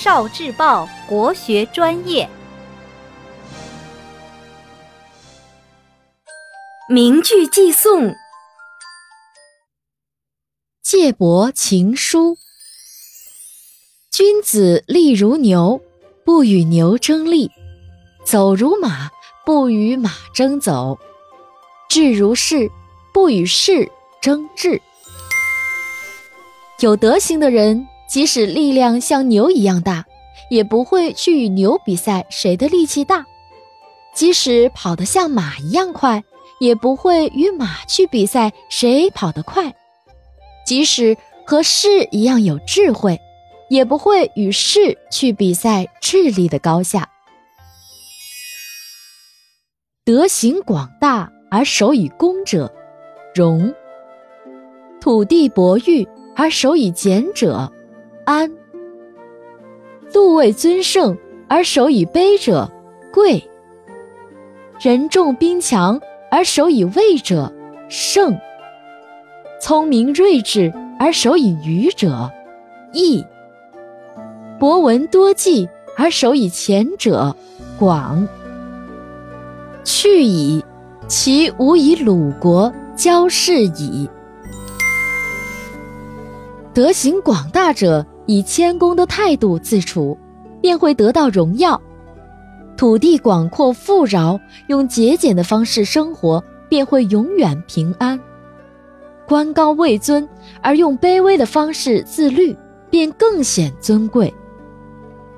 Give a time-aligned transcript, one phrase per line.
[0.00, 2.30] 少智报国学专业。
[6.88, 8.14] 名句寄诵：
[10.84, 12.36] 借帛情书。
[14.12, 15.82] 君子立如牛，
[16.24, 17.48] 不与牛争利；
[18.24, 19.10] 走如马，
[19.44, 20.96] 不与马争走；
[21.88, 22.70] 智如士，
[23.12, 23.90] 不与士
[24.22, 24.80] 争智。
[26.78, 30.04] 有德行的人，即使力量像牛一样大，
[30.50, 33.24] 也不会去与牛比赛谁的力气大；
[34.14, 36.24] 即使跑得像马一样快，
[36.58, 39.70] 也不会与马去比赛谁跑得快；
[40.66, 41.16] 即使
[41.46, 43.20] 和士一样有智慧。
[43.68, 47.06] 也不会与士去比赛智力的高下。
[50.06, 52.72] 德行广大而守以公者，
[53.34, 53.70] 荣；
[55.02, 57.70] 土地博裕而守以俭者，
[58.28, 58.46] 安；
[60.12, 61.16] 禄位尊盛
[61.48, 62.70] 而守以卑者，
[63.10, 63.42] 贵；
[64.78, 65.98] 人众兵强
[66.30, 67.50] 而守以畏者，
[67.88, 68.34] 胜；
[69.62, 72.30] 聪明睿智而守以愚者，
[72.92, 73.24] 义。
[74.58, 77.34] 博闻多记而守以前者，
[77.78, 78.28] 广。
[79.84, 80.62] 去矣，
[81.06, 84.06] 其无以鲁国交事矣。
[86.74, 90.16] 德行广大者，以谦恭的态度自处，
[90.60, 91.80] 便会得到荣耀；
[92.76, 98.18] 土地广阔富饶，用节俭的方式生活，便会永远平安；
[99.26, 100.28] 官高位尊
[100.60, 102.54] 而用卑微的方式自律，
[102.90, 104.32] 便更显尊贵。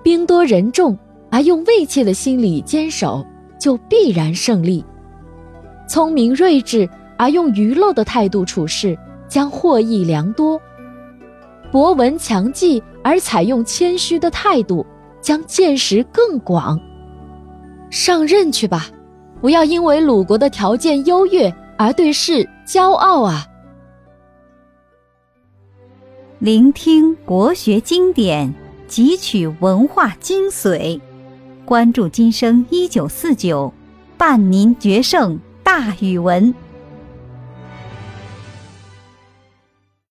[0.03, 0.99] 兵多人众，
[1.31, 3.25] 而用畏怯的心理坚守，
[3.57, 4.85] 就必然胜利；
[5.89, 10.59] 聪明睿智而用愚陋的态度处事，将获益良多；
[11.71, 14.85] 博闻强记而采用谦虚的态度，
[15.21, 16.79] 将见识更广。
[17.91, 18.87] 上任去吧，
[19.41, 23.47] 不要因为鲁国的条件优越而对事骄傲啊！
[26.39, 28.53] 聆听国学经典。
[28.89, 31.01] 汲取文化精髓，
[31.65, 33.73] 关注今生一九四九，
[34.19, 36.53] 伴您决胜大语文。